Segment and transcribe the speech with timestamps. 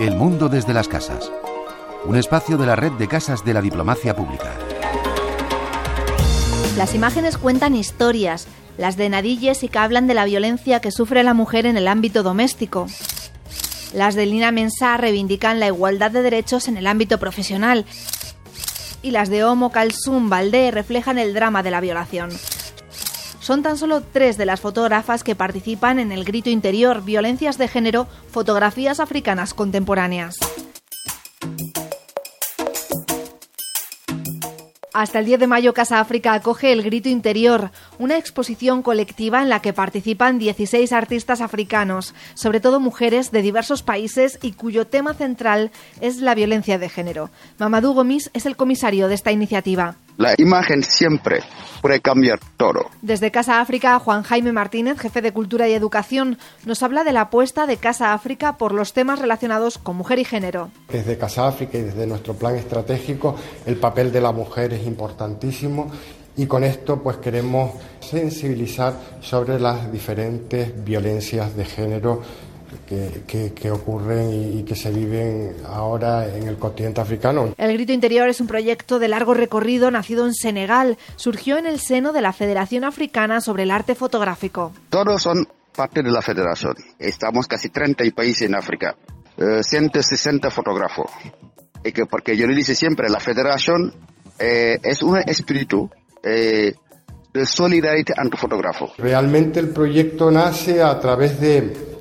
[0.00, 1.30] El mundo desde las casas.
[2.04, 4.52] Un espacio de la red de casas de la diplomacia pública.
[6.76, 11.22] Las imágenes cuentan historias, las de Nadille y que hablan de la violencia que sufre
[11.22, 12.88] la mujer en el ámbito doméstico.
[13.94, 17.86] Las de Lina Mensah reivindican la igualdad de derechos en el ámbito profesional.
[19.02, 22.30] Y las de Homo Kalsum Valdé reflejan el drama de la violación.
[23.42, 27.66] Son tan solo tres de las fotógrafas que participan en el Grito Interior, Violencias de
[27.66, 30.36] Género, Fotografías Africanas Contemporáneas.
[34.94, 39.48] Hasta el 10 de mayo Casa África acoge El Grito Interior, una exposición colectiva en
[39.48, 45.14] la que participan 16 artistas africanos, sobre todo mujeres de diversos países y cuyo tema
[45.14, 47.30] central es la violencia de género.
[47.58, 49.96] Mamadou Gomis es el comisario de esta iniciativa.
[50.16, 51.40] La imagen siempre
[51.82, 52.86] puede cambiar todo.
[53.02, 57.22] Desde Casa África, Juan Jaime Martínez, jefe de Cultura y Educación, nos habla de la
[57.22, 60.70] apuesta de Casa África por los temas relacionados con mujer y género.
[60.90, 63.34] Desde Casa África y desde nuestro plan estratégico,
[63.66, 65.90] el papel de la mujer es importantísimo
[66.36, 72.22] y con esto pues queremos sensibilizar sobre las diferentes violencias de género
[72.86, 77.54] que, ocurren y, que se viven ahora en el continente africano.
[77.56, 80.98] El Grito Interior es un proyecto de largo recorrido nacido en Senegal.
[81.16, 84.72] Surgió en el seno de la Federación Africana sobre el Arte Fotográfico.
[84.90, 86.74] Todos son parte de la federación.
[86.98, 88.94] Estamos casi 30 países en África,
[89.36, 91.10] 160 eh, fotógrafos.
[91.84, 93.94] Y que porque yo le dice siempre, la federación
[94.38, 95.90] eh, es un espíritu
[96.22, 96.74] eh,
[97.32, 98.92] de solidaridad ante fotógrafos.
[98.98, 101.91] Realmente el proyecto nace a través de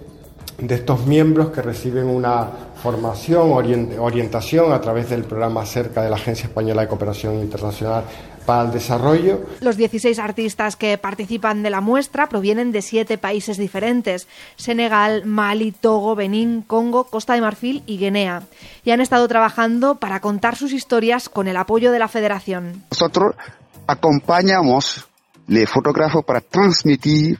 [0.62, 2.48] de estos miembros que reciben una
[2.82, 3.52] formación,
[4.00, 8.04] orientación a través del programa cerca de la Agencia Española de Cooperación Internacional
[8.46, 9.42] para el Desarrollo.
[9.60, 15.72] Los 16 artistas que participan de la muestra provienen de siete países diferentes, Senegal, Mali,
[15.72, 18.44] Togo, Benín, Congo, Costa de Marfil y Guinea,
[18.84, 22.84] y han estado trabajando para contar sus historias con el apoyo de la Federación.
[22.92, 23.36] Nosotros
[23.88, 25.08] acompañamos
[25.48, 27.40] los fotógrafos para transmitir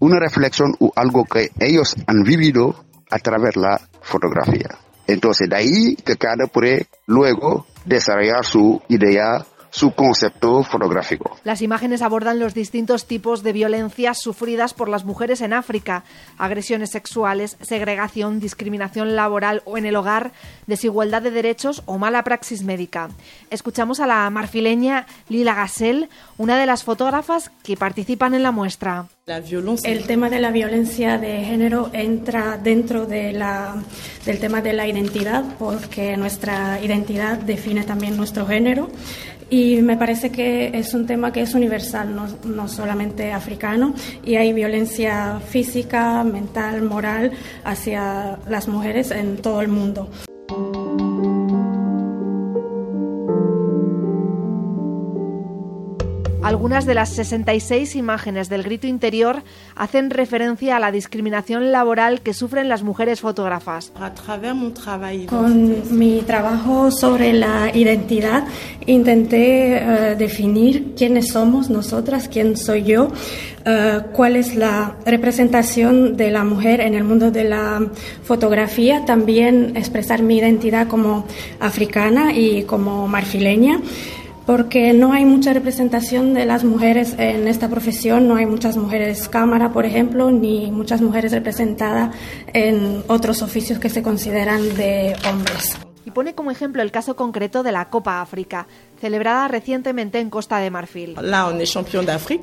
[0.00, 4.68] una reflexión o algo que ellos han vivido a través de la fotografía.
[5.06, 11.36] Entonces, de ahí que cada puede luego desarrollar su idea su concepto fotográfico.
[11.44, 16.04] Las imágenes abordan los distintos tipos de violencias sufridas por las mujeres en África,
[16.38, 20.32] agresiones sexuales, segregación, discriminación laboral o en el hogar,
[20.66, 23.10] desigualdad de derechos o mala praxis médica.
[23.50, 29.06] Escuchamos a la marfileña Lila Gassel, una de las fotógrafas que participan en la muestra.
[29.84, 33.76] El tema de la violencia de género entra dentro de la,
[34.24, 38.90] del tema de la identidad porque nuestra identidad define también nuestro género
[39.50, 43.94] y me parece que es un tema que es universal, no, no solamente africano,
[44.24, 47.32] y hay violencia física, mental, moral
[47.64, 50.08] hacia las mujeres en todo el mundo.
[56.50, 59.44] Algunas de las 66 imágenes del grito interior
[59.76, 63.92] hacen referencia a la discriminación laboral que sufren las mujeres fotógrafas.
[65.28, 68.48] Con mi trabajo sobre la identidad
[68.84, 73.12] intenté eh, definir quiénes somos nosotras, quién soy yo,
[73.64, 77.80] eh, cuál es la representación de la mujer en el mundo de la
[78.24, 81.26] fotografía, también expresar mi identidad como
[81.60, 83.80] africana y como marfileña
[84.50, 89.28] porque no hay mucha representación de las mujeres en esta profesión, no hay muchas mujeres
[89.28, 92.16] cámara, por ejemplo, ni muchas mujeres representadas
[92.52, 95.78] en otros oficios que se consideran de hombres.
[96.04, 98.66] Y pone como ejemplo el caso concreto de la Copa África,
[99.00, 101.16] celebrada recientemente en Costa de Marfil.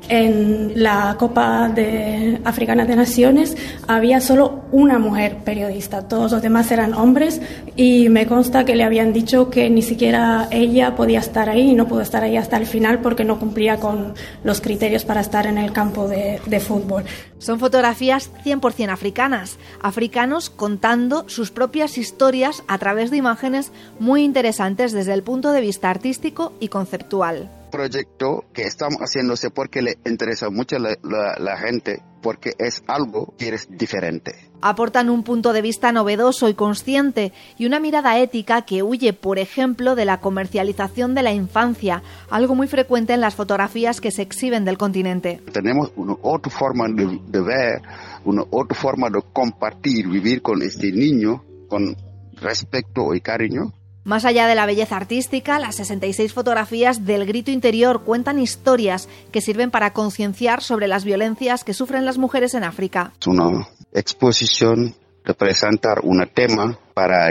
[0.08, 6.70] En la Copa de Africana de Naciones había solo una mujer periodista, todos los demás
[6.72, 7.40] eran hombres
[7.76, 11.74] y me consta que le habían dicho que ni siquiera ella podía estar ahí y
[11.74, 15.46] no pudo estar ahí hasta el final porque no cumplía con los criterios para estar
[15.46, 17.04] en el campo de, de fútbol.
[17.38, 24.92] Son fotografías 100% africanas, africanos contando sus propias historias a través de imágenes muy interesantes
[24.92, 27.50] desde el punto de vista artístico y conceptual.
[27.70, 33.50] Proyecto que estamos haciéndose porque le interesa mucho a la, gente, porque es algo que
[33.50, 34.32] es diferente.
[34.60, 39.38] Aportan un punto de vista novedoso y consciente y una mirada ética que huye, por
[39.38, 44.22] ejemplo, de la comercialización de la infancia, algo muy frecuente en las fotografías que se
[44.22, 45.42] exhiben del continente.
[45.52, 47.82] Tenemos una otra forma de, de ver,
[48.24, 51.94] una otra forma de compartir, vivir con este niño con
[52.40, 53.72] respeto y cariño
[54.08, 59.42] Más allá de la belleza artística, las 66 fotografías del grito interior cuentan historias que
[59.42, 63.12] sirven para concienciar sobre las violencias que sufren las mujeres en África.
[63.20, 64.94] Es una exposición
[65.26, 67.28] de presentar un tema para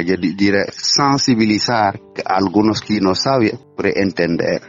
[0.71, 4.61] sensibilizar a algunos que no saben, para entender.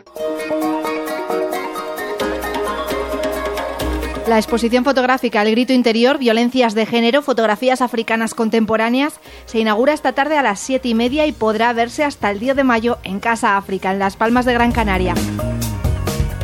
[4.29, 10.13] La exposición fotográfica El Grito Interior, Violencias de Género, Fotografías Africanas Contemporáneas, se inaugura esta
[10.13, 13.21] tarde a las 7 y media y podrá verse hasta el 10 de mayo en
[13.21, 15.15] Casa África, en Las Palmas de Gran Canaria.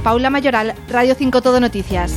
[0.03, 2.15] Paula Mayoral, Radio 5 Todo Noticias.